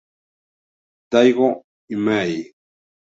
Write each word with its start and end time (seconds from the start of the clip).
Daigo 1.11 1.51
Imai 1.93 2.33